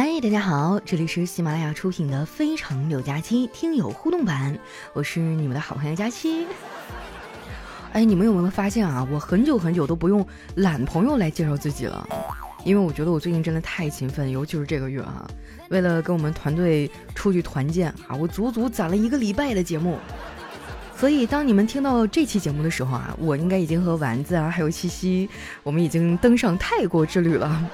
[0.00, 4.56] 嗨，大家好，这里是喜马拉雅出品的《非常六加七》听友互动版，
[4.92, 6.46] 我是你们的好朋友佳期。
[7.92, 9.04] 哎，你们有没有发现啊？
[9.10, 10.24] 我很久很久都不用
[10.54, 12.08] 懒朋友来介绍自己了，
[12.64, 15.26] 因为我觉得我最近真的太勤奋，尤其是这个月哈，
[15.68, 19.98] 为了跟我们团队出去团建啊，我足足攒了一个礼拜的节目。
[20.96, 25.28] 所以，当你们听到这期节目的时候啊，我应该已经和丸子啊，还有七夕，
[25.64, 27.70] 我们已经登上泰国之旅了。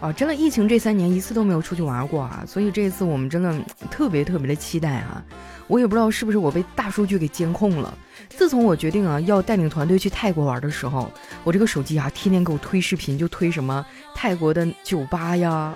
[0.00, 3.54] 啊，真的，疫情这三年一次都没有出去玩过啊，所以这次我们真的
[3.90, 5.22] 特别特别的期待啊。
[5.66, 7.96] 我也不知道是不是我被大数据给监控了。
[8.28, 11.10] 自从我决定啊要带领团队去泰国玩的时候，
[11.44, 15.72] 我这个手机啊天天给我推视频，就推什么泰国的酒吧呀，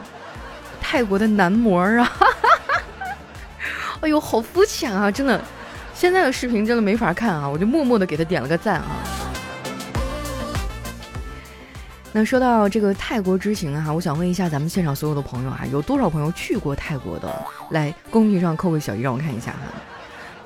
[0.80, 2.12] 泰国的男模啊，
[4.00, 5.40] 哎呦，好肤浅啊，真的。
[5.94, 9.23] 现在的视频真的没法看啊，我就默默的给他点了个赞啊。
[12.16, 17.44] 那说到这个泰国之行啊，我想问一下咱们现场所有的朋友啊，有多少朋友去过泰国的？
[17.70, 19.58] 来公屏上扣个小一，让我看一下哈。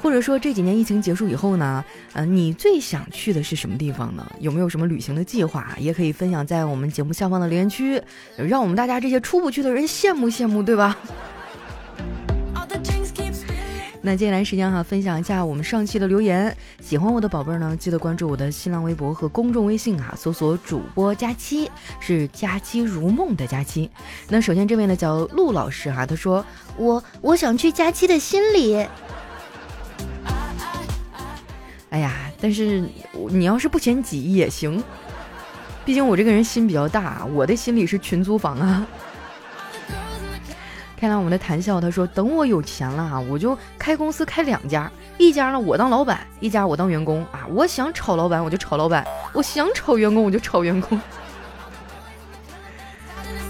[0.00, 1.84] 或者说这几年疫情结束以后呢，
[2.14, 4.26] 呃，你最想去的是什么地方呢？
[4.40, 5.68] 有没有什么旅行的计划？
[5.76, 8.02] 也可以分享在我们节目下方的留言区，
[8.36, 10.96] 让我们大家这些出不去的人羡慕羡慕，对吧？
[14.08, 16.56] 那接下来时间哈，分享一下我们上期的留言。
[16.80, 23.90] 喜欢我的宝贝儿呢，记得关注我的新浪微博和公众微信哈，搜索主播佳期，是佳期如梦的佳期。
[24.30, 26.42] 那首先这位呢叫陆老师哈，他说
[26.78, 28.76] 我我想去佳期的心里。
[31.90, 32.88] 哎呀，但是
[33.28, 34.82] 你要是不嫌挤也行，
[35.84, 38.86] 毕竟我这个人心比较大，我的心里是群租房啊。
[40.98, 47.46] 看来我们的谈笑，他说等我有钱了啊，我就开公司开两家，一家呢我当老板，一家我当员工啊。
[47.50, 51.00] 我想炒老板我就炒老板，我想炒员工我就炒员工。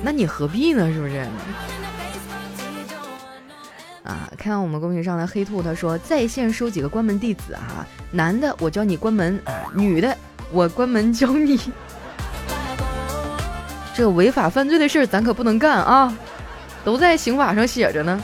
[0.03, 0.93] 那你何必呢？
[0.93, 1.27] 是不是？
[4.05, 10.15] 啊，看到我们公屏上的黑兔，他说在线收几个关门弟子啊，男的我教你关门啊，女的
[10.53, 11.59] 我关门教你。
[13.95, 16.15] 这违法犯罪的事儿咱可不能干啊。
[16.85, 18.21] 都在刑法上写着呢。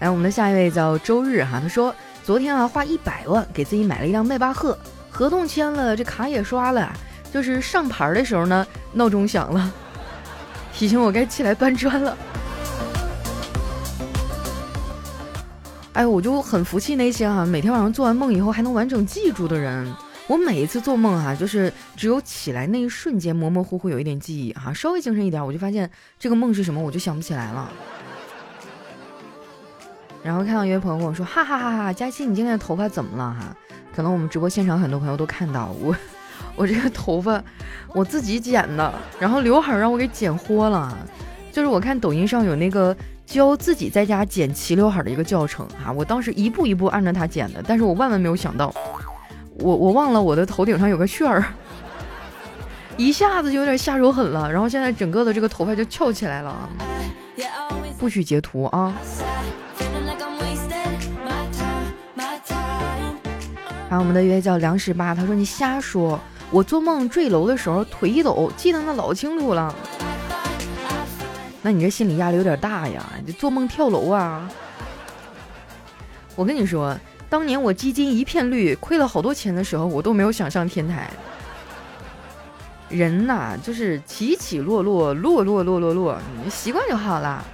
[0.00, 4.78] 来，我们的下一位叫周日哈，他说昨天啊花一百万给自己买了一辆迈巴赫，
[5.10, 6.92] 合同签了，这卡也刷了，
[7.32, 9.72] 就是上牌的时候呢，闹钟响了，
[10.74, 12.16] 提醒我该起来搬砖了。
[15.94, 19.90] 哎，我就很服气那些哈，每天晚上做完梦以后还能完整记住的人。
[20.26, 27.70] 我每一次做梦哈，就是只有起来那一瞬间模模糊糊有一点记忆哈，稍微精神一点，我就发现这个梦是什么，我就想不起来了。
[30.22, 33.54] 然后看到一位朋友跟我说：“哈哈哈哈，佳期你今天的头发怎么了哈？”
[33.94, 35.94] 可能我们直播现场很多朋友都看到我，
[36.56, 37.44] 我这个头发
[37.94, 40.96] 我自己剪的，然后刘海让我给剪豁了。
[41.52, 42.96] 就是我看抖音上有那个
[43.26, 48.74] 教自己在家剪齐刘海的一个教程哈，我当时一步一步按照它剪的，但是我万万没有想到。
[49.64, 51.42] 我我忘了我的头顶上有个旋儿，
[52.98, 56.68] 一下子就有点下手狠了，然后现在整个的这个头发就翘起来了，
[57.98, 58.92] 不许截图啊！
[63.88, 66.20] 还有我们的约叫梁十八，他说你瞎说，
[66.50, 69.74] 我做梦坠楼的时候腿一抖，记得那老清楚了。
[71.62, 74.46] 那你这心理压力有点大呀，你做梦跳楼啊？
[76.36, 76.94] 我跟你说。
[77.34, 81.10] 当年我基金一片绿，亏了好多钱的时候，我都没有想上天台。
[82.88, 87.44] 人呐，就是起起落落，落落落落落，你习惯就好了。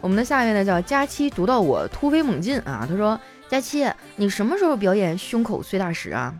[0.00, 2.86] 我们的下一位呢叫佳期，读到我突飞猛进啊！
[2.88, 3.18] 他说
[3.50, 6.32] ：“佳期，你什么时候表演胸口碎大石啊？”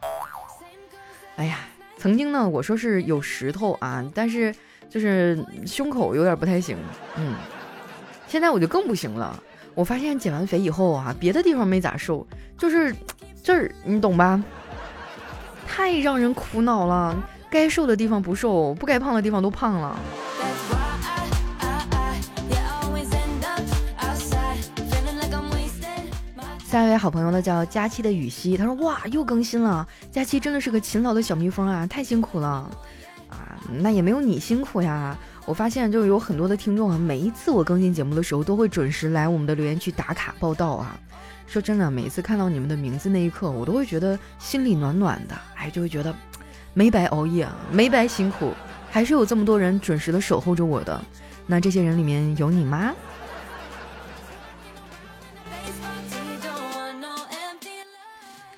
[1.34, 1.58] 哎呀，
[1.98, 4.54] 曾经呢，我说是有石头啊，但是
[4.88, 6.76] 就是胸口有点不太行。
[7.16, 7.34] 嗯，
[8.28, 9.42] 现在我就更不行了。
[9.76, 12.26] 我发现减完肥以后啊，别的地方没咋瘦，
[12.56, 12.96] 就是
[13.42, 14.42] 这儿，你懂吧？
[15.68, 17.14] 太让人苦恼了，
[17.50, 19.98] 该瘦的地方不瘦，不该胖的地方都胖了。
[26.64, 32.48] 下一位好朋友呢叫佳期的雨熙，他说哇，又更新了，佳期真的是个勤劳的小蜜蜂啊，太辛苦了
[33.28, 35.14] 啊，那也没有你辛苦呀。
[35.46, 40.98] 我发现就有很多的听众啊，每一次我更新节目的时候，都会准时来我们的留言区打卡报道啊。
[41.46, 46.12] 说真的，每一次看到你们的名字那一刻，我都会觉得心里暖暖的，哎，就会觉得
[46.74, 48.52] 没白熬夜，没白辛苦，
[48.90, 51.00] 还是有这么多人准时的守候着我的。
[51.46, 52.92] 那这些人里面有你吗？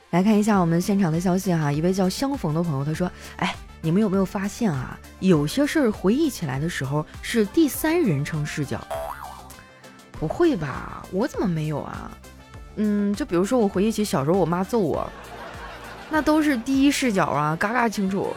[0.09, 3.55] 来看一下我们现场的消息哈，一位叫相逢的朋友他说，哎。
[3.81, 4.99] 你们有没有发现啊？
[5.21, 8.81] 有些事儿回忆起来的时候是第三人称视角。
[10.13, 11.07] 不会吧？
[11.13, 12.11] 我怎么没有啊？
[12.77, 15.09] 嗯，就比如说我回忆起小时候我妈揍我，
[16.11, 18.35] 那都是第一视角啊，嘎嘎清楚。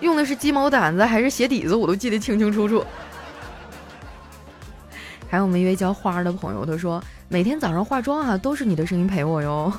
[0.00, 2.84] 用的是鸡毛掸子还是鞋底子，我都记得清清楚楚。
[5.28, 9.72] 还有我们一位叫花儿的朋友，他说每天早上化妆啊，都是你的声音陪我哟。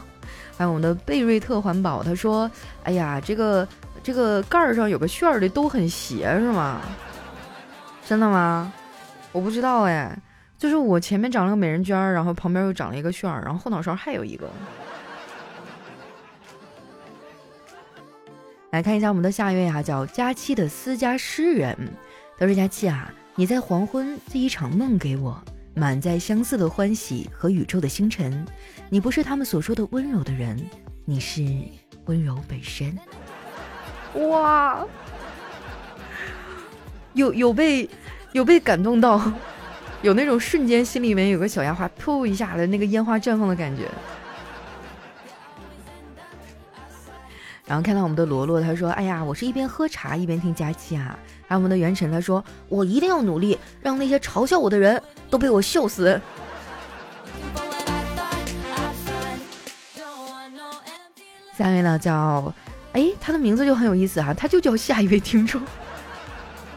[0.57, 2.49] 还有我们的贝瑞特环保，他说
[2.83, 3.65] ：“哎呀，这个
[4.07, 6.79] 这个盖儿上有个旋儿的都很斜，是吗？
[8.07, 8.71] 真的吗？
[9.33, 10.17] 我不知道哎，
[10.57, 14.49] 就是我前面长了个美人尖儿，然后旁边又长了一个旋儿，然后后脑勺还有一个。
[18.71, 21.77] 来看一下我们的下一位哈，叫佳期的私家诗人，
[22.39, 25.37] 他说：佳期啊，你在黄昏寄一场梦给我。”
[25.75, 28.47] 满载相似的欢喜和宇宙的星辰，
[28.89, 30.57] 你不是他们所说的温柔的人，
[31.03, 31.43] 你是
[32.05, 32.97] 温柔本身。
[34.17, 34.85] 哇，
[37.13, 37.89] 有有被
[38.31, 39.21] 有被感动到，
[40.01, 43.83] 有那种瞬间心里面有个小烟花，噗一下的那个烟花绽放的感觉。
[47.65, 56.19] 然后看到我们的罗罗，他说：“哎呀，我是一边喝茶一边听佳期啊。”还有我们的元晨，他说：“我一定要努力，让那些嘲笑我的人都被我笑死。”
[61.57, 62.53] 下一位呢，叫
[62.97, 65.61] 哎，他的名字就很有意思哈，他就叫下一位听众。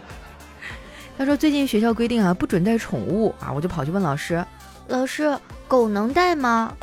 [1.17, 4.45] 他说：“最近学校规定啊，不准带宠物啊。”我就跑去问老师
[4.89, 5.35] ：“老师，
[5.67, 6.75] 狗能带吗？”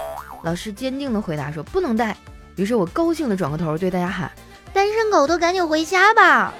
[0.42, 2.18] 老师坚定的回答说：“不能带。”
[2.58, 4.32] 于是我高兴的转过头对大家喊
[4.74, 6.52] ：“单身狗都赶紧回家吧！”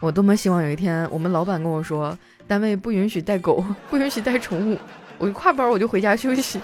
[0.00, 2.14] 我多么希望有一天我们老板跟我说，
[2.46, 4.78] 单位不允许带狗， 不允许带宠物，
[5.16, 6.60] 我一挎包我就回家休息。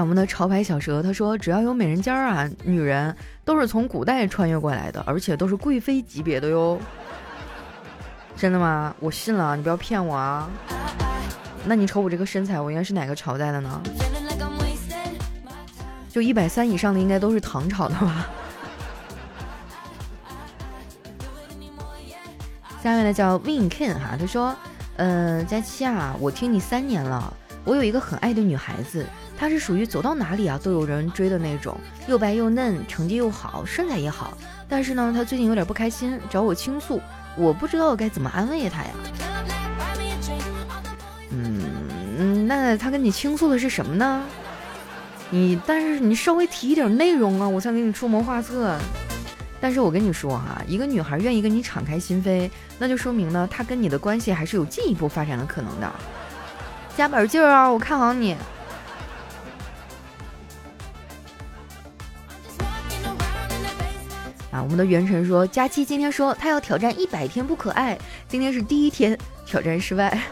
[0.00, 3.14] 我们的潮牌小蛇，他说只要有美人尖儿啊，女人
[3.44, 6.78] 都是从古代穿越过来的，而且都是贵妃级别的哟。
[8.36, 8.94] 真的吗？
[8.98, 10.48] 我信了，你不要骗我啊！
[11.66, 13.80] 那你瞅我这个身材，我应该是哪个朝代的呢？
[16.08, 18.26] 就一百三以上的应该都是唐朝的吧？
[22.82, 24.56] 下面呢叫 Win King 哈，他说
[24.96, 27.32] ：“呃，佳期啊，我听你三年了，
[27.64, 29.04] 我有一个很爱的女孩子，
[29.38, 31.76] 她是属于走到哪里啊都有人追的那种，
[32.08, 34.36] 又白又嫩，成绩又好，身材也好。
[34.68, 37.00] 但是呢，她最近有点不开心，找我倾诉，
[37.36, 38.90] 我不知道该怎么安慰她呀。”
[41.30, 44.24] 嗯，那她跟你倾诉的是什么呢？
[45.30, 48.76] 你但是你稍微提一点内容啊，我才给你出谋划策。
[49.60, 55.92] 但是我跟你说哈，一个女孩愿意跟你敞开心扉，那就说明呢，她跟你的关系还是有进一步发展的可能的。
[56.96, 58.36] 加把劲儿啊，我看好你。
[64.52, 67.96] 啊，我们的元晨说，佳期今天说他要挑战一百天不可爱，
[68.28, 69.16] 今天是第一天，
[69.46, 70.20] 挑战失败。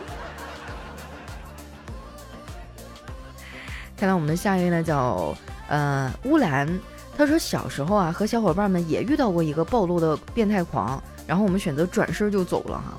[3.97, 5.35] 看到我们的下一位呢，叫
[5.69, 6.69] 呃乌兰，
[7.17, 12.95] 他说小时候啊和小伙伴们也遇到过一个暴露的变态狂，然后我们选择转身就走了哈。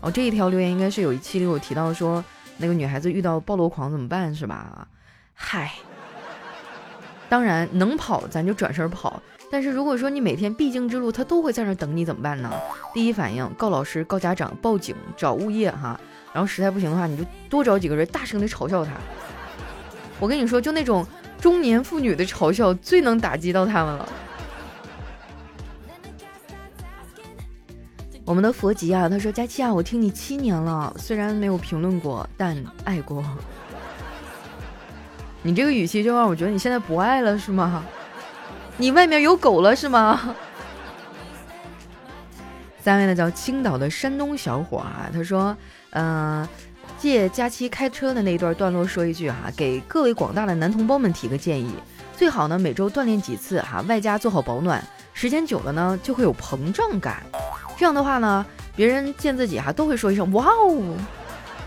[0.00, 2.22] 哦，这一条留言应该是有一期里有提到说
[2.58, 4.88] 那个女孩子遇到暴露狂怎么办是吧？
[5.34, 5.72] 嗨，
[7.28, 9.20] 当然能跑咱就转身跑，
[9.50, 12.50] 但是如果说你每天必经之路他都会在那等你怎么办呢？
[12.94, 16.00] 第一反应告老师、告家长、报警、找物业哈，
[16.32, 18.92] 然后实在不行的话你就多找几个人大声的嘲笑他。
[20.18, 21.06] 我跟你说，就那种
[21.38, 24.08] 中年妇女的嘲笑最能打击到他们了。
[28.26, 33.24] 我们的佛吉啊，他说：“佳期啊，我听你七年了，虽然没有评论过，但爱过。
[35.42, 37.84] ”你这个语气就让我觉得你现在不爱了是吗？
[38.76, 40.34] 你外面有狗了是吗？
[42.82, 45.56] 三位呢叫青岛的山东小伙啊，他说
[45.90, 46.46] ：“嗯。”
[46.98, 51.74] 借佳期开车的那一段段落说一句哈，给各位广大的男同胞们提个建议，
[52.16, 57.22] 最好呢每周锻炼几次哈，外加做好保暖，时间久了呢就会有膨胀感，
[57.76, 60.96] 这样的话呢，别人见自己哈都会说一声哇哦，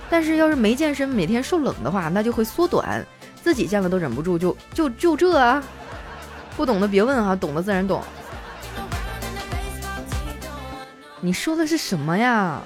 [0.09, 3.05] 但是要是没健身，每天受冷的话，那就会缩短，
[3.43, 5.63] 自己见了都忍不住就就就这啊，
[6.57, 8.01] 不懂的别问哈，懂的自然懂。
[11.21, 12.61] 你说的是什么呀？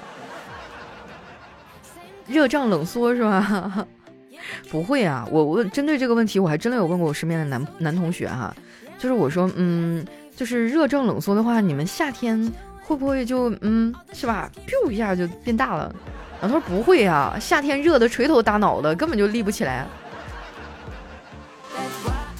[2.26, 3.86] 热胀冷缩是吧？
[4.70, 8.54] 不会啊，我问针对这个问题，我还真的有问过我身边的男男同学哈，
[8.98, 12.50] 就是我说，嗯，就是热胀冷缩的话，你们夏天
[12.86, 15.94] 会不会就嗯是吧，biu 一下就变大了？
[16.40, 19.86] 然后他说不会啊，夏天热的垂头大脑的，根本就立不起来。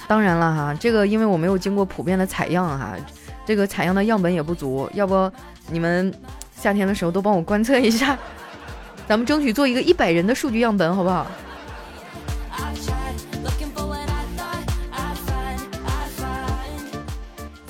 [0.07, 2.95] 当然了哈，这个因为我没有经过普遍的采样哈，
[3.43, 5.31] 这个采样的样本也不足，要不
[5.71, 6.13] 你们
[6.55, 8.15] 夏天的时候都帮我观测一下，
[9.07, 11.25] 咱们争取做一个一百人的数据样本，好不好？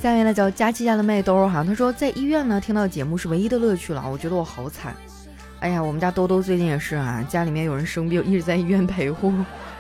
[0.06, 4.96] 下面呢叫佳琪家的麦兜哈，他说在医院呢听到节目是唯一的乐趣了，我觉得我好惨。
[5.62, 9.34] 哎呀，我们家兜兜最近也是啊，家里面有人生病，一直在医院陪护。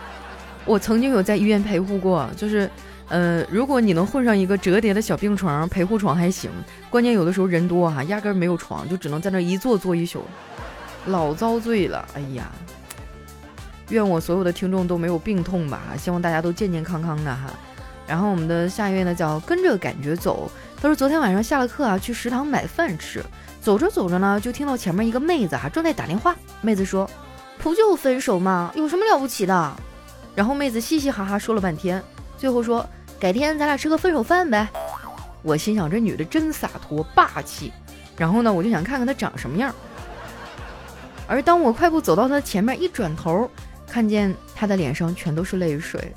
[0.65, 2.67] 我曾经有在医院陪护过，就是，
[3.07, 6.49] 呃，如果你能混上一个折叠的小病床、陪护床还行，
[6.89, 10.23] 关键有的时候人多哈，压根没有床，就只能在那一坐坐一宿，
[11.05, 12.03] 老遭罪了。
[12.15, 12.51] 哎呀，
[13.89, 17.53] 愿我所有的听众都没有病痛吧，希望大家都健健康康的哈。
[18.07, 20.49] 然后我们的下一位呢叫跟着感觉走，
[20.81, 23.23] 他说昨天晚上下了课啊，去食堂买饭吃，
[23.61, 27.09] 走着走着呢，就听到前面一个妹子啊正在打电话，妹子说，
[27.57, 28.71] 不就分手吗？
[28.75, 29.73] 有什么了不起的？
[30.35, 32.03] 然后妹子嘻嘻哈哈说了半天，
[32.37, 32.87] 最后说
[33.19, 34.67] 改天咱俩吃个分手饭呗。
[35.41, 37.71] 我心想这女的真洒脱霸气，
[38.17, 39.73] 然后呢我就想看看她长什么样。
[41.27, 43.49] 而当我快步走到她前面，一转头，
[43.87, 46.13] 看见她的脸上全都是泪水。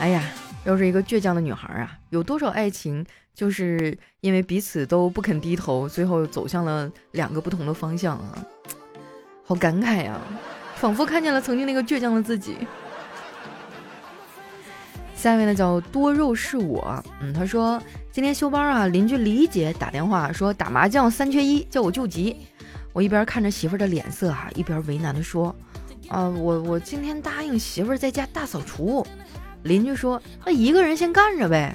[0.00, 0.22] 哎呀，
[0.64, 1.98] 又是一个倔强的女孩啊！
[2.10, 8.38] 有多少爱情就是因为彼此都不肯低头，最后走向了两个不同的方向啊！
[9.44, 10.20] 好感慨呀。
[10.76, 12.56] 仿佛看见了曾经那个倔强的自己。
[15.16, 22.36] 下一位呢叫多肉是我，嗯，他说今天休班啊，邻居李姐打电话说打麻将三缺一，叫我救急。
[22.92, 25.52] 我一边看着媳妇儿的脸色啊，一边为难的说，
[26.06, 29.04] 啊，我我今天答应媳妇儿在家大扫除。
[29.62, 31.74] 邻居说那一个人先干着呗。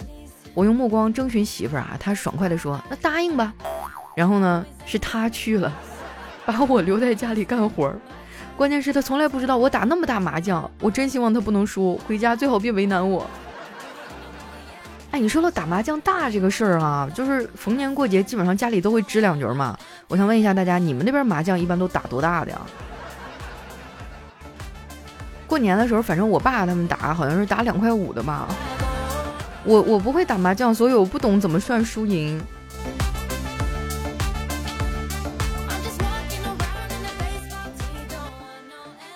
[0.53, 3.53] 我用目光征询媳妇儿啊，她爽快的说那答应吧。
[4.15, 5.73] 然后呢，是她去了，
[6.45, 7.99] 把我留在家里干活儿。
[8.55, 13.25] 关键是，他从来不知道我打那么大麻将，我真希望他不能输，回家最好别为难我。
[15.09, 19.75] 哎，你说了打麻将大这个事儿啊，就是逢年过节基本上家里都会支两局嘛。
[20.07, 22.61] 我想问一下大家，你们那边麻将一般都打多大的呀？
[25.47, 28.47] 过年的时候，反正我爸他们打好像是打两块五的吧。
[29.63, 32.41] 我我不会打麻将，所以我不懂怎么算输赢。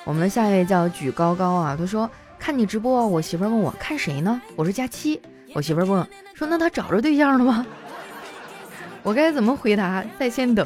[0.03, 4.41] 我们的下一位叫举高高啊，他说看你直播，我媳妇问我看谁呢？
[4.55, 5.21] 我说佳期。
[5.53, 7.65] 我媳妇问说那他找着对象了吗？
[9.03, 10.03] 我该怎么回答？
[10.17, 10.65] 在线等。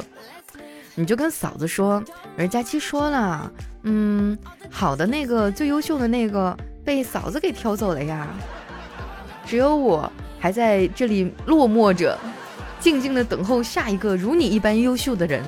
[0.94, 2.00] 你就跟嫂子说，
[2.36, 3.50] 人佳期说了，
[3.84, 4.38] 嗯，
[4.70, 8.28] 好的那个最优秀的那个被嫂子给挑走了呀，
[9.44, 12.18] 只有我还在这里落寞着，
[12.78, 15.42] 静静的等候下一个如你一般优秀的人。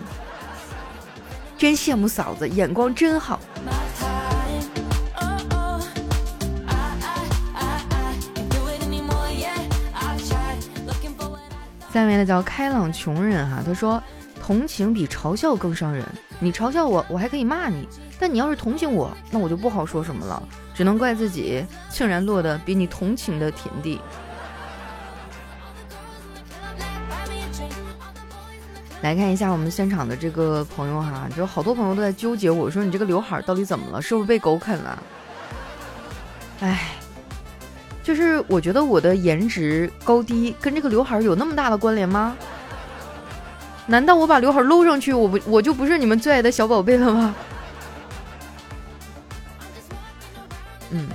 [1.57, 3.39] 真羡慕嫂子，眼光真好。
[11.93, 14.03] 下面的叫开朗穷人哈，他说
[14.43, 16.05] 同情比嘲笑更伤人。
[16.39, 17.87] 你嘲笑我，我还可以骂你；
[18.19, 20.43] 但你要是同情我，那我就不好说什么了，
[20.75, 24.01] 只能怪自己竟然落得比你同情的田地。
[29.03, 34.03] 来看一下我们现场的这个朋友哈，就好多朋友都在纠结，我说你这个刘海到底怎么了？
[34.03, 35.03] 是不是被狗啃了？
[36.61, 36.91] 哎。
[38.03, 42.37] 就是我觉得我的颜值高低跟这个刘海有那么大的关联吗？
[43.87, 47.35] 难道我把刘海搂上去，我不我就不是你们最爱的小宝贝了吗？
[50.91, 51.09] 嗯，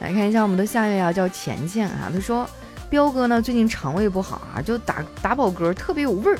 [0.00, 2.48] 来看一下我们的下一位啊，叫钱钱啊，他说
[2.88, 6.38] 彪哥呢最近肠胃不好啊，就打打饱嗝特别有味儿。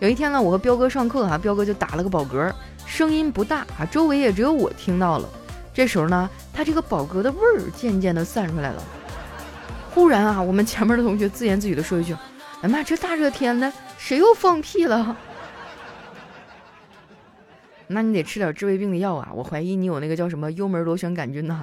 [0.00, 2.52] 有一天呢，我和彪哥上课哈，彪哥就打了个饱嗝，
[2.84, 5.28] 声音不大啊，周围也只有我听到了。
[5.72, 8.82] 这时候呢，他这个饱嗝的味儿渐渐的散出来了。
[9.94, 12.16] 忽然啊，我们前面的同学自言自语的说一句
[12.62, 13.70] ：“哎妈，这大热天的，
[14.04, 15.16] 谁又放屁了？”
[17.86, 19.30] 那你得吃点治胃病的药啊！
[19.32, 21.62] 我怀疑你有那个叫什么幽门螺旋杆菌呢。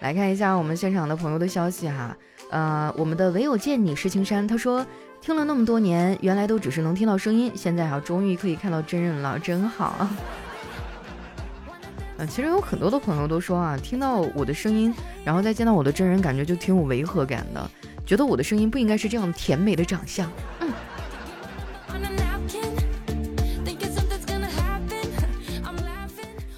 [0.00, 2.14] 来看一下我们现场的朋友的消息哈，
[2.50, 4.84] 呃，我们的唯有见你是青山，他说
[5.22, 10.06] 听了那么多年，原来都只是能听到声音，现在啊终于可以看到真人了，真好。
[12.18, 14.94] 嗯， 其实有很多的朋友都说啊，听到我的声音，
[15.24, 17.70] 然后再见到我的真人，感觉就挺有违和感的，
[18.06, 20.30] 觉得我的声音不应该是这样甜美的长相。
[20.60, 20.72] 嗯。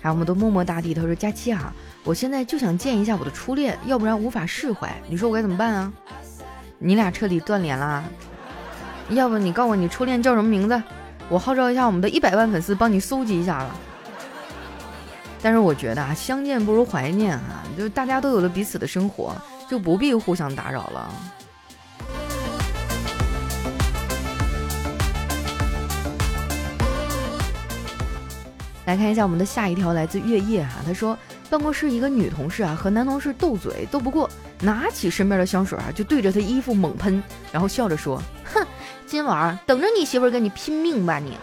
[0.00, 1.74] 还有我们都默默大地，他说：“佳期啊，
[2.04, 4.94] 我现在就想见一下我的初恋，要不然无法释怀。
[5.08, 5.92] 你说我该怎么办啊？
[6.78, 8.04] 你俩彻底断联了？
[9.08, 10.80] 要不你告诉我你初恋叫什么名字？
[11.28, 13.76] 我号召一下我们的一百万粉丝，帮你搜集一下了。”
[15.42, 19.34] 但是我觉得啊，相见不如怀念啊，就大家都有了彼此的生活，
[19.68, 21.14] 就不必互相打扰了。
[28.84, 31.18] 来看一下我们的下一条，来自月夜哈，他说
[31.50, 34.30] 办公室一个女同事啊和男同事斗嘴斗不过，
[34.60, 37.20] 拿起身边的香水啊就对着他衣服猛喷，
[37.50, 38.22] 然后笑着说
[38.54, 38.64] ：“哼，
[39.04, 41.36] 今晚等着你媳妇跟你拼命吧你。”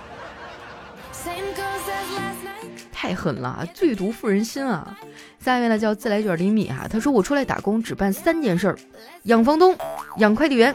[2.92, 4.98] 太狠了，最毒妇人心啊！
[5.40, 8.78] 下一位呢叫自来卷厘米哈，他说我出来打工只办三件事儿：
[9.24, 9.76] 养房东、
[10.18, 10.74] 养快递员、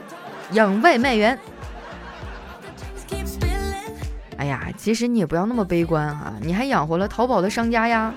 [0.52, 1.38] 养外卖员。
[4.36, 8.14] 哎呀，其实你也不要那么悲观哈，你还养活了淘宝的商家呀，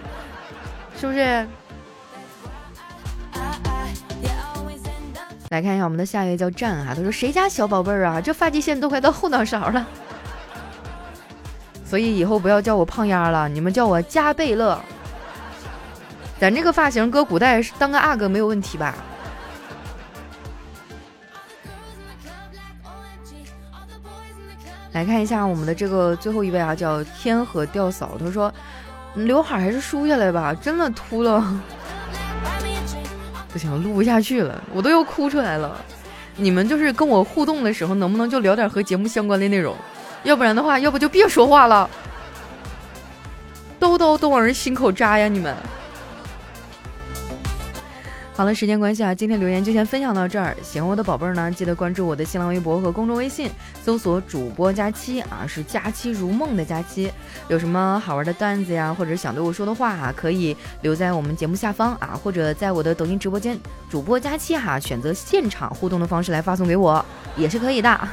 [0.99, 1.47] 是不是？
[5.49, 9.87] 来看一下我们的下一位叫战哈，他说谁家小宝贝儿啊，这发际线都快到后脑勺了，
[11.91, 14.79] 所以以后不要叫我胖丫了，你们叫我加贝勒。
[16.39, 18.95] 咱这个发型搁古代当个阿哥没有问题吧？
[24.93, 28.11] 来看一下我们的这个最后一位啊，叫天河吊嫂。
[28.17, 28.49] 他说
[29.13, 31.61] ：“刘海还是梳下来吧，真的秃了，
[33.51, 35.75] 不行，录不下去了，我都要哭出来了。
[36.37, 39.75] 你们就是跟我互动的时候，能不能就聊点和节目相关的内容？
[40.23, 41.89] 要不然的话，要不就别说话了，
[43.79, 45.55] 刀刀都往人心口扎呀，你们。”
[48.41, 50.57] 好了，时间关系啊，今天留言就先分享到这儿。
[50.63, 53.51] 喜欢我的宝贝儿呢，记得关注我的新浪微博和公众微信，
[53.83, 57.13] 搜索“主播佳期”啊，是“佳期如梦”的佳期。
[57.49, 63.55] 有什么好玩的段子呀，或者想对我说的话啊，可以留在我们节目下方啊，或者在我的抖音直播间
[63.91, 67.05] “主播佳期”哈，选择现场互动的方式来发送给我，
[67.37, 68.07] 也是可以的。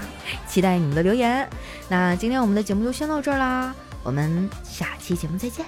[0.46, 1.48] 期待你们的留言。
[1.88, 5.64] 那今天我们的节目就先到这儿啦，我们下期节目再见。